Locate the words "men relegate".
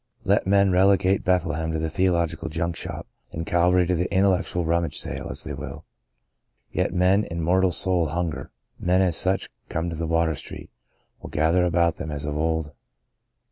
0.47-1.23